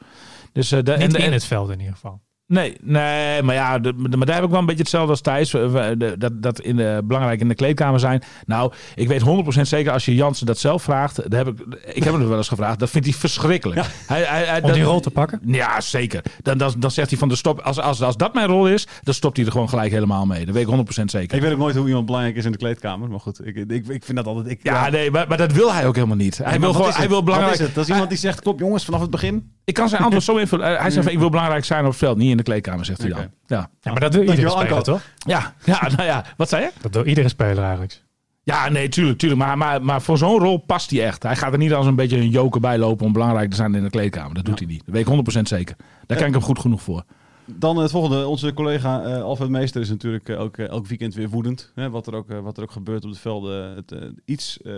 [0.52, 2.22] Dus, eh, de, niet en, de- in het veld in ieder geval.
[2.48, 5.50] Nee, nee, maar ja, de- maar daar heb ik wel een beetje hetzelfde als Thijs.
[5.52, 8.24] De- Dat, dat in de, belangrijk in de kleedkamer zijn.
[8.46, 11.16] Nou, ik weet 100% zeker als je Jansen dat zelf vraagt.
[11.16, 11.60] Dat heb ik,
[11.94, 12.80] ik heb hem er wel eens gevraagd.
[12.80, 13.82] Dat vindt hij verschrikkelijk.
[14.08, 15.40] Hij, hij, hij- Om dat- die rol te pakken?
[15.46, 16.22] Ja, zeker.
[16.42, 17.60] Dan, dan, dan zegt hij van de stop.
[17.60, 20.46] Als, als, als dat mijn rol is, dan stopt hij er gewoon gelijk helemaal mee.
[20.46, 21.36] Dat weet ik 100% zeker.
[21.38, 23.10] Ik weet ook nooit hoe iemand belangrijk is in de kleedkamer.
[23.10, 24.48] Maar goed, ik, ik, ik vind dat altijd...
[24.50, 26.38] Ik, ja, nee, maar, maar dat wil hij ook helemaal niet.
[26.44, 27.52] Hij wil gewoon, hij wil belangrijk.
[27.58, 27.76] Wat is het?
[27.76, 29.52] Dat is iemand die zegt, klopt jongens, vanaf het begin.
[29.66, 30.66] Ik kan zijn antwoord zo invullen.
[30.68, 33.02] Hij zegt van, ik wil belangrijk zijn op het veld, niet in de kleedkamer, zegt
[33.02, 33.20] hij dan.
[33.46, 33.70] Ja.
[33.82, 34.82] Ja, maar dat wil iedere speler, Anko.
[34.82, 35.02] toch?
[35.18, 36.72] Ja, ja, nou ja, wat zei je?
[36.82, 38.02] Dat wil iedere speler eigenlijk.
[38.44, 39.42] Ja, nee, tuurlijk, tuurlijk.
[39.42, 41.24] Maar, maar, maar voor zo'n rol past hij echt.
[41.24, 43.76] Hij gaat er niet als een beetje een joker bij lopen om belangrijk te zijn
[43.76, 44.34] in de kleedkamer.
[44.34, 44.86] Dat doet hij niet.
[44.86, 45.76] Dat weet ik 100% zeker.
[46.06, 47.04] Daar ken ik hem goed genoeg voor.
[47.46, 48.28] Dan het volgende.
[48.28, 51.72] Onze collega eh Alfred Meester is natuurlijk eh, elk, eh, elk weekend weer woedend.
[51.76, 53.76] Hè, wat, er ook, wat er ook gebeurt op de velden.
[53.76, 53.96] Het,
[54.26, 54.74] iets eh,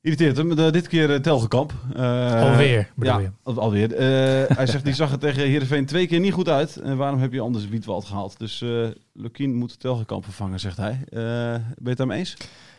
[0.00, 0.56] irriteert hem.
[0.56, 1.72] De- dit keer uh, Telgekamp.
[1.96, 3.30] Eh, Alweer, bedoel ja, je?
[3.42, 3.94] al- alweer.
[3.94, 6.76] Eh, hij zegt, die zag het tegen Heerenveen twee keer niet goed uit.
[6.76, 8.38] En waarom heb je anders Wietwald gehaald?
[8.38, 10.98] Dus eh Lukien moet Telgekamp vervangen, zegt hij.
[11.10, 11.20] Eh,
[11.52, 12.36] ben je het daarmee eens?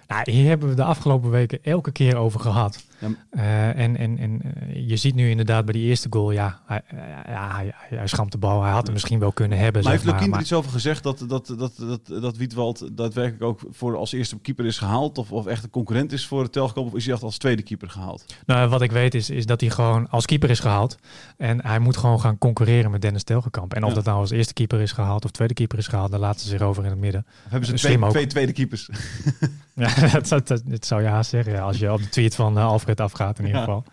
[0.09, 2.83] Nou, hier hebben we de afgelopen weken elke keer over gehad.
[2.99, 3.07] Ja.
[3.29, 6.81] Eh, en en, en eh, je ziet nu inderdaad bij die eerste goal, ja, hij,
[6.87, 8.63] eh, ja, hij, hij, schamt de bal.
[8.63, 9.83] Hij had hem misschien wel kunnen hebben.
[9.83, 13.43] Maar heeft Lukien maar, er iets over gezegd dat, dat, dat, dat, dat Wietwald daadwerkelijk
[13.43, 15.17] ook voor als eerste keeper is gehaald?
[15.17, 16.87] Of, of echt een concurrent is voor Telgekamp?
[16.87, 18.25] Of is hij echt als tweede keeper gehaald?
[18.45, 20.97] Nou, wat ik weet is, is dat hij gewoon als keeper is gehaald.
[21.37, 23.73] En hij moet gewoon gaan concurreren met Dennis Telgekamp.
[23.73, 23.95] En of Ja.
[23.95, 26.47] dat nou als eerste keeper is gehaald of tweede keeper is gehaald, daar laten ze
[26.47, 27.25] zich over in het midden.
[27.45, 28.89] Of hebben ze twee, twee tweede keepers?
[29.79, 32.35] Ja, dat, zou- dat, dat zou je haast zeggen, ja, als je op de tweet
[32.35, 33.65] van eh, Alfred afgaat in ieder Ja.
[33.65, 33.83] geval.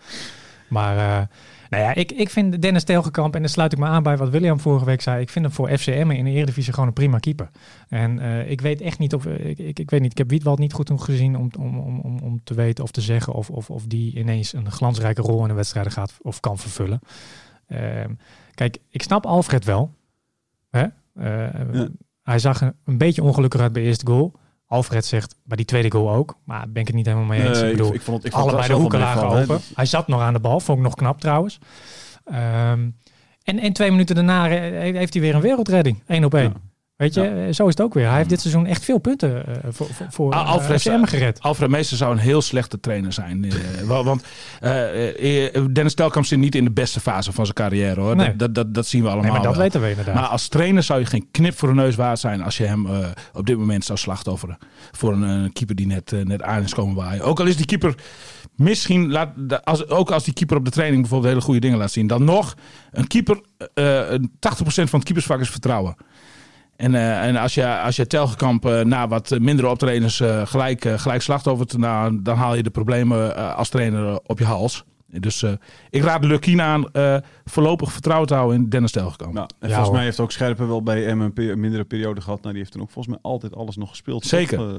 [0.67, 1.27] Maar eh,
[1.69, 4.29] nou ja, ik, ik vind Dennis Telgekamp, en dan sluit ik me aan bij wat
[4.29, 7.17] William vorige week zei, ik vind hem voor FCM in de Eredivisie gewoon een prima
[7.17, 7.49] keeper.
[7.89, 10.59] En eh, ik weet echt niet of, ik, ik, ik weet niet, ik heb Wietwald
[10.59, 13.49] niet goed genoeg gezien om, om, om, om, om te weten of te zeggen of,
[13.49, 16.99] of, of die ineens een glansrijke rol in de wedstrijden gaat of kan vervullen.
[17.67, 18.13] Ehm,
[18.53, 19.93] kijk, ik snap Alfred wel.
[20.69, 20.85] Hè?
[21.13, 21.87] Ja.
[22.23, 24.33] Hij zag er een beetje ongelukkig uit bij eerste goal.
[24.67, 26.37] Alfred zegt bij die tweede goal ook.
[26.43, 27.59] Maar daar ben ik het niet helemaal mee eens.
[27.61, 29.59] Nee, ik bedoel, ik vond het, ik vond het allebei de hoeken lagen open.
[29.75, 30.59] Hij zat nog aan de bal.
[30.59, 31.59] Vond ik nog knap trouwens.
[32.25, 32.89] Ehm,
[33.43, 36.03] en, en twee minuten daarna heeft hij weer een wereldredding.
[36.07, 36.43] Één op één.
[36.43, 36.53] Ja.
[36.97, 38.07] Weet je, eh, zo is het ook weer.
[38.07, 41.41] Hij heeft dit seizoen echt veel punten eh, voor, voor, Ah, eh, Alfred- FCM gered.
[41.41, 43.51] Alfred Meester zou een heel slechte trainer zijn.
[43.85, 44.23] Want
[45.73, 48.01] Dennis Telkamp zit niet in de beste fase van zijn carrière.
[48.01, 48.15] hoor.
[48.15, 48.27] Nee.
[48.27, 49.63] Dat, dat, dat, dat zien we allemaal Nee, maar dat wel.
[49.63, 50.13] weten we inderdaad.
[50.15, 52.87] Maar als trainer zou je geen knip voor de neus waard zijn als je hem
[53.33, 54.57] op dit moment zou slachtofferen.
[54.91, 57.23] Voor een keeper die net, net aan is komen waaien.
[57.23, 57.95] Ook al is die keeper
[58.55, 59.29] misschien, laat,
[59.63, 62.07] als, ook als die keeper op de training bijvoorbeeld hele goede dingen laat zien.
[62.07, 62.55] Dan nog,
[62.91, 63.41] een keeper,
[63.73, 65.95] eh, een 80% van het keepersvak is vertrouwen.
[66.77, 70.87] En, eh, en als je, als je Telgekamp eh, na wat mindere optredens eh, gelijk,
[70.95, 74.83] gelijk slachtoffert, nou, dan haal je de problemen als trainer op je hals.
[75.07, 75.45] Dus
[75.97, 79.33] ik raad Lukien aan uh, voorlopig vertrouwd te houden in Dennis Telgekamp.
[79.33, 79.95] Nou, en Ja, volgens hoor.
[79.95, 82.39] mij heeft ook Scherpen wel bij M een, mindere periode gehad.
[82.39, 84.25] Nou, die heeft toen ook volgens mij altijd alles nog gespeeld.
[84.25, 84.59] Zeker.
[84.59, 84.75] Eh,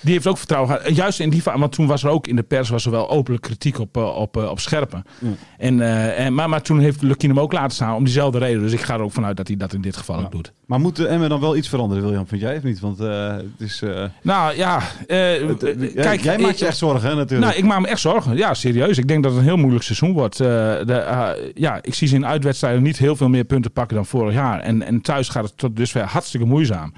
[0.00, 0.96] Die heeft ook vertrouwen gehad.
[0.96, 3.42] Juist in die want toen was er ook in de pers was er wel openlijk
[3.44, 5.04] kritiek op, eh, op, eh, op Scherpen.
[5.18, 5.28] Ja.
[5.58, 8.62] En, eh, en, maar, maar toen heeft Lukien hem ook laten staan om diezelfde reden.
[8.62, 10.24] Dus ik ga er ook vanuit dat hij dat in dit geval Ja.
[10.24, 10.52] ook doet.
[10.66, 12.26] maar moet de Emmen dan wel iets veranderen, William?
[12.26, 12.80] Vind jij of niet?
[12.80, 13.82] Want eh, het is...
[13.82, 17.50] eh, Nou ja, eh, het- eh, jij- kijk, jij maakt je echt zorgen, hè, natuurlijk.
[17.50, 18.36] Nou, ik maak me echt zorgen.
[18.36, 18.98] Ja, serieus.
[18.98, 20.35] Ik denk dat het een heel moeilijk seizoen wordt.
[20.40, 24.06] Eh, eh, ja, ik zie ze in uitwedstrijden niet heel veel meer punten pakken dan
[24.06, 24.60] vorig jaar.
[24.60, 26.92] En, en thuis gaat het tot dusver hartstikke moeizaam.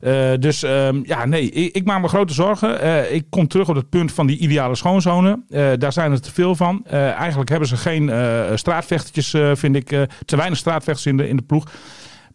[0.00, 3.14] Eh, dus ehm, ja, nee, ik, maak me grote zorgen.
[3.14, 5.42] Ik kom terug op het punt van die ideale schoonzone.
[5.78, 6.84] Daar zijn er te veel van.
[6.86, 8.10] Eigenlijk hebben ze geen
[8.54, 9.88] straatvechtertjes, vind ik.
[10.24, 11.64] te weinig straatvechters in de, in de ploeg.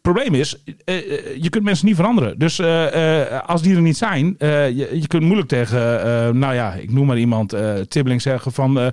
[0.02, 1.04] Probleem is, eh, eh,
[1.42, 2.40] je kunt mensen niet veranderen.
[2.40, 6.30] Dus eh, eh, als die er niet zijn, eh, je, je kunt moeilijk tegen, eh,
[6.30, 8.92] nou ja, ik noem maar iemand, eh Tibbeling zeggen van,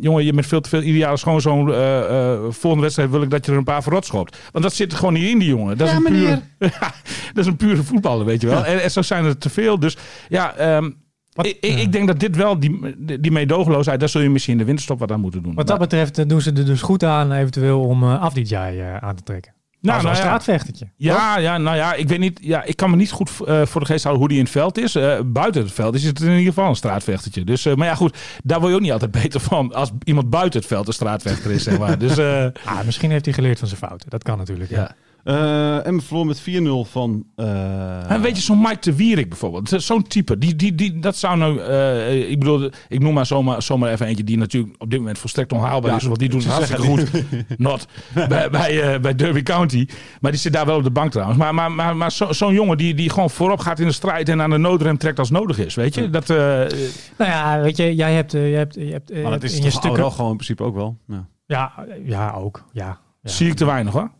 [0.00, 1.72] jongen, je bent veel te veel ideale schoonzoon.
[1.72, 4.38] eh eh, volgende wedstrijd wil ik dat je er een paar verrot schopt.
[4.52, 5.78] Want dat zit er gewoon niet in die jongen.
[5.78, 6.42] Dat is Ja, een pure, meneer.
[6.80, 6.94] Ja,
[7.32, 8.64] dat is een pure voetballer, weet je wel.
[8.64, 9.78] En, en zo zijn er te veel.
[9.78, 9.96] Dus
[10.28, 10.90] ja, ehm,
[11.32, 14.58] Wat- ik, ik, denk dat dit wel, die, die meedogenloosheid, daar zul je misschien in
[14.58, 15.54] de winterstop wat aan moeten doen.
[15.54, 19.14] Wat dat betreft doen ze er dus goed aan eventueel om uh, Afdijay uh, aan
[19.16, 19.52] te trekken.
[19.84, 20.22] Nou, een nou ja.
[20.22, 20.88] straatvechtertje.
[20.96, 22.38] Ja, ja, nou ja, ik weet niet.
[22.42, 24.52] Ja, ik kan me niet goed eh, voor de geest houden hoe die in het
[24.52, 24.94] veld is.
[24.94, 27.44] Eh, buiten het veld is het in ieder geval een straatvechtertje.
[27.44, 30.30] Dus, eh, maar ja, goed, daar word je ook niet altijd beter van als iemand
[30.30, 31.98] buiten het veld een straatvechter is, zeg maar.
[31.98, 32.18] Dus,
[32.64, 34.10] Ah, misschien heeft hij geleerd van zijn fouten.
[34.10, 34.70] Dat kan natuurlijk.
[34.70, 34.76] Ja.
[34.76, 34.94] ja.
[35.24, 37.24] Eh, Emmen verloor met 4-0 van...
[37.36, 39.68] eh, En weet je, zo'n Mike de Wierik bijvoorbeeld.
[39.82, 40.38] Zo'n type.
[40.38, 41.60] Die, die, die, dat zou nou...
[41.60, 45.18] eh, ik bedoel, ik noem maar zomaar, zomaar even eentje die natuurlijk op dit moment
[45.18, 46.02] volstrekt onhaalbaar Ja, is.
[46.02, 47.24] Want die doet het ze hartstikke goed.
[47.58, 47.86] Not.
[48.28, 49.86] bij, bij, eh, bij Derby County.
[50.20, 51.38] Maar die zit daar wel op de bank trouwens.
[51.38, 54.28] Maar, maar, maar, maar zo- zo'n jongen die, die gewoon voorop gaat in de strijd
[54.28, 55.74] en aan de noodrem trekt als nodig is.
[55.74, 56.10] Weet je?
[56.10, 59.30] Dat, eh, Nou ja, weet je, jij hebt, uh, je hebt, je hebt uh, maar
[59.32, 60.12] dat is in je stukken...
[60.12, 60.96] Gewoon in principe ook wel.
[61.06, 61.26] Ja.
[61.46, 61.72] Ja,
[62.04, 62.64] ja, ook.
[62.72, 62.98] Ja.
[63.24, 63.30] Ja.
[63.30, 64.10] zie ik te weinig hoor.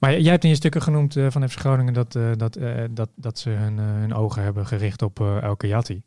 [0.00, 2.70] Maar jij hebt in je stukken genoemd uh, van FC Groningen dat, uh, dat, uh,
[2.90, 6.02] dat, dat ze hun, hun ogen hebben gericht op uh, Elke Jatti.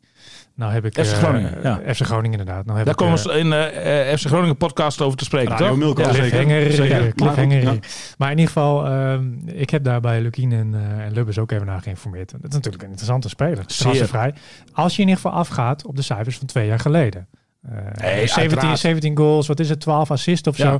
[0.54, 0.94] Nou heb ik...
[0.94, 1.94] FC Groningen, ja.
[1.94, 2.64] FC Groningen inderdaad.
[2.64, 5.76] Nou heb Daar ik, komen we in FC Groningen podcast over te spreken, Radio toch?
[5.76, 6.30] Milko, ja, zeker.
[6.30, 7.14] cliffhanger, zeker.
[7.14, 7.78] cliffhanger.
[8.18, 11.50] Maar, in ieder geval, um, ik heb daar bij Lukien en, uh, en Lubbers ook
[11.50, 12.30] even naar geïnformeerd.
[12.30, 13.66] Dat is natuurlijk een interessante speler.
[13.66, 14.34] Transfervrij.
[14.72, 17.28] Als je in ieder geval afgaat op de cijfers van twee jaar geleden.
[17.66, 20.70] Uh, hey, 17, 17 goals, wat is het, 12 assists of ja.
[20.70, 20.78] zo.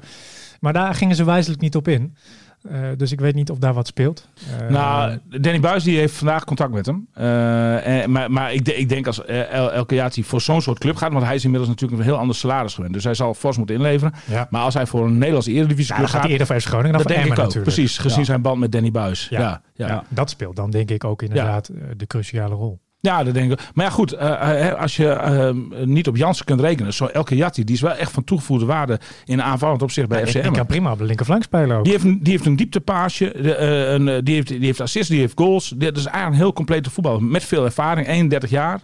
[0.61, 2.17] Maar daar gingen ze wijzelijk niet op in.
[2.63, 4.29] Uh, dus ik weet niet of daar wat speelt.
[4.63, 7.09] Uh, nou, Danny Buis die heeft vandaag contact met hem.
[7.19, 10.97] Uh, en, maar maar ik, ik denk als El, El Kayati voor zo'n soort club
[10.97, 12.93] gaat, want hij is inmiddels natuurlijk een heel ander salaris gewend.
[12.93, 14.15] Dus hij zal fors moeten inleveren.
[14.27, 14.47] Ja.
[14.51, 17.01] Maar als hij voor een Nederlandse Eredivisie ja, club gaat, hij eerder voor Groningen dan
[17.01, 17.47] voor denk Emmen ik ook.
[17.47, 17.75] natuurlijk.
[17.75, 18.25] Precies, gezien ja.
[18.25, 19.29] zijn band met Danny Buis.
[19.31, 19.41] Ja.
[19.41, 20.05] Ja, ja.
[20.09, 22.81] Dat speelt dan denk ik ook inderdaad de cruciale rol.
[23.01, 23.61] Ja, dat denk ik.
[23.75, 24.15] Maar ja, goed.
[24.15, 25.05] Uh, als je
[25.75, 26.93] uh, niet op Jansen kunt rekenen.
[26.93, 30.27] Zo Elke Jatti, die is wel echt van toegevoegde waarde in aanvallend opzicht bij ja,
[30.27, 30.43] FCM.
[30.43, 31.85] Die kan prima op de linkerflank spelen ook.
[31.85, 33.33] Die heeft een, die heeft een dieptepaasje.
[33.43, 35.69] De, uh, een, die, heeft, die heeft assists, die heeft goals.
[35.77, 37.21] Dat is eigenlijk een heel complete voetbal.
[37.21, 38.07] Met veel ervaring.
[38.07, 38.81] 31 jaar.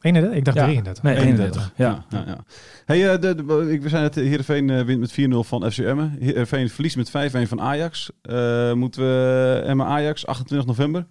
[0.00, 0.38] 31?
[0.38, 0.64] Ik dacht ja.
[0.64, 1.02] 33.
[1.02, 1.72] Nee, 31.
[1.76, 2.04] Ja.
[2.08, 2.44] ja, ja.
[2.84, 5.78] Hey, uh, de, de, ik, we zijn het Heerenveen uh, wint met 4-0 van FC
[5.78, 6.16] Emmen.
[6.20, 8.10] Heerenveen verliest met 5-1 van Ajax.
[8.22, 11.06] Uh, moeten we Emmen Ajax 28 november?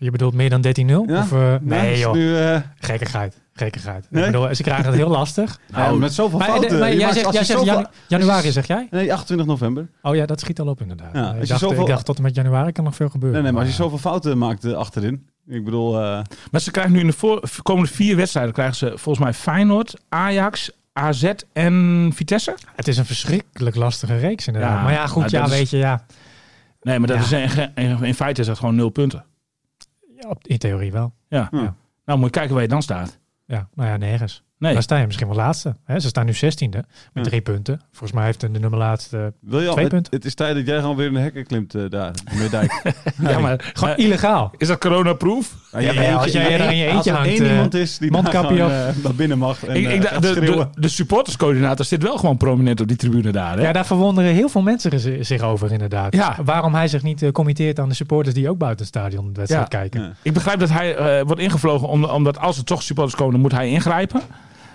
[0.00, 0.70] Je bedoelt meer dan 13-0?
[0.86, 1.18] Ja?
[1.18, 2.12] Of, uh, nee, nee joh.
[2.12, 2.58] Nu, uh...
[2.78, 3.40] Gekkigheid.
[3.52, 4.06] Gekkigheid.
[4.10, 4.24] Nee?
[4.24, 5.58] Ik bedoel, ze krijgen het heel lastig.
[5.72, 6.78] Nou, met zoveel maar, fouten.
[6.78, 8.86] Maar, jij zegt, jij zegt janu januari, zeg jij?
[8.90, 9.88] Nee, 28 november.
[10.02, 11.14] Oh ja, dat schiet al op inderdaad.
[11.14, 11.80] Ja, ik, dacht, zoveel...
[11.80, 13.42] ik dacht tot en met januari kan nog veel gebeuren.
[13.42, 15.26] Nee, nee, maar als je zoveel fouten maakt uh, achterin.
[15.46, 15.94] Ik bedoel...
[16.02, 19.34] uh, Maar ze krijgen nu in de voor, komende vier wedstrijden krijgen ze volgens mij
[19.34, 22.54] Feyenoord, Ajax, AZ en Vitesse.
[22.76, 24.76] Het is een verschrikkelijk lastige reeks inderdaad.
[24.76, 25.50] Ja, maar ja, goed, ja, is...
[25.50, 26.04] weet je, ja.
[26.82, 27.38] Nee, maar dat Ja.
[27.38, 29.24] is in, in, in feite is dat gewoon nul punten.
[30.20, 31.12] Ja, in theorie wel.
[31.28, 31.48] Ja.
[31.50, 31.74] Ja.
[32.04, 33.18] Nou, moet je kijken waar je dan staat.
[33.46, 34.44] Ja, nou ja, nergens.
[34.58, 34.72] Nee.
[34.72, 35.74] Dan sta je misschien wel laatste.
[35.84, 36.00] Hè?
[36.00, 37.22] Ze staan nu 16e met Ja.
[37.22, 37.80] drie punten.
[37.90, 40.14] Volgens mij heeft de nummer laatste Wil je al, Twee het, punten.
[40.14, 42.14] het is tijd dat jij gewoon weer in de hekken klimt uh, daar.
[42.38, 42.82] Met dijk.
[43.28, 44.52] Ja, maar gewoon eh, illegaal.
[44.56, 45.54] is dat coronaproof?
[45.72, 47.74] Ja, Ja, ja, als jij er in je eentje als er hangt, één eh, iemand
[47.74, 48.72] is die mondkapje daar op.
[48.72, 52.18] gewoon, uh, naar binnen mag en Ik, ik, gaat de, de, de supporterscoördinator zit wel
[52.18, 53.56] gewoon prominent op die tribune daar.
[53.56, 53.62] Hè?
[53.62, 56.14] Ja, daar verwonderen heel veel mensen zi- zich over inderdaad.
[56.14, 56.36] Ja.
[56.44, 59.32] Waarom hij zich niet uh, committeert aan de supporters die ook buiten het stadion de
[59.38, 59.78] wedstrijd Ja.
[59.78, 60.00] kijken.
[60.02, 60.12] Ja.
[60.22, 63.42] Ik begrijp dat hij eh, wordt ingevlogen om, omdat als er toch supporters komen, dan
[63.42, 64.20] moet hij ingrijpen.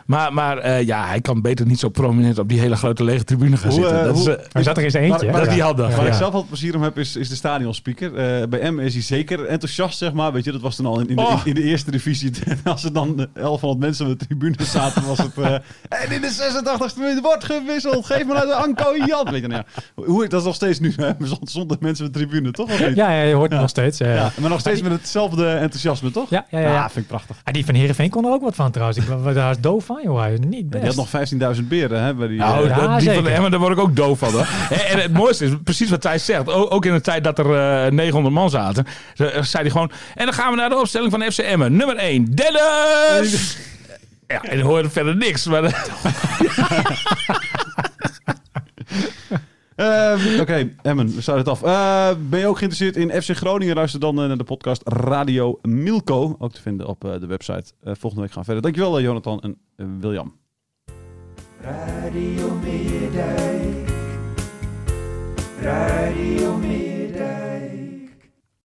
[0.05, 3.23] Maar, maar eh, ja, hij kan beter niet zo prominent op die hele grote lege
[3.23, 3.99] tribune gaan Hoe, zitten.
[3.99, 5.09] eh, Dat is, hoe- eh, Hij zat er eens eentje.
[5.09, 5.31] Maar- hè?
[5.31, 5.53] dat is Ja.
[5.53, 5.89] die handig.
[5.89, 6.11] Ja, Waar ja.
[6.11, 8.11] ik zelf altijd plezier om heb, is, is de stadionspeaker.
[8.41, 10.31] Uh, bij M is hij zeker enthousiast, zeg maar.
[10.33, 11.41] Weet je, dat was toen al in, in, de, Oh.
[11.43, 12.31] in, de eerste divisie.
[12.63, 15.37] Als er dan 1100 mensen op de tribune zaten, was het...
[15.39, 15.45] Uh,
[15.89, 16.31] en in de
[16.93, 18.05] 86e minuut wordt gewisseld.
[18.05, 19.31] Geef me naar de Anko Jan.
[19.31, 19.63] Weet je, nou
[19.95, 21.11] ja, hoe, dat is nog steeds nu, hè,
[21.43, 22.71] zonder- mensen op de tribune, toch?
[22.71, 22.95] Of niet?
[22.95, 23.99] Ja, ja, je hoort het nog steeds.
[23.99, 26.29] Maar nog steeds met hetzelfde enthousiasme, toch?
[26.29, 26.59] ja, ja.
[26.59, 26.75] ja, ja.
[26.83, 27.37] Ah, vind ik prachtig.
[27.43, 28.97] Ah, die van Heerenveen kon er ook wat van trouwens.
[28.99, 29.92] Ik was daar doof van.
[30.79, 32.13] Ja, die had nog 15.000 beren, hè?
[32.13, 33.31] Bij die, Nou, eh, Ja, dat- die van zeker.
[33.33, 34.31] Emmen, daar word ik ook doof van.
[34.31, 34.47] Hoor.
[34.69, 36.49] en, en het mooiste is precies wat hij zegt.
[36.49, 38.85] Ook in de tijd dat er eh, 900 man zaten.
[39.15, 39.91] eh, zei hij gewoon...
[40.15, 41.75] En dan gaan we naar de opstelling van FC Emmen.
[41.75, 43.57] Nummer 1, Dennis!
[44.27, 45.45] Ja, en dan hoor je verder niks.
[45.45, 45.61] Maar,
[49.75, 51.69] eh, Ehm, Oké, Emmen, we sluiten het af.
[51.69, 53.75] Eh, ben je ook geïnteresseerd in FC Groningen?
[53.75, 56.35] Luister dan eh, naar de podcast Radio Milko.
[56.39, 57.71] Ook te vinden op eh, de website.
[57.83, 58.61] Eh, volgende week gaan we verder.
[58.61, 59.57] Dankjewel, Jonathan en
[59.99, 60.35] William.
[61.61, 62.59] Radio.
[65.61, 66.59] Radio.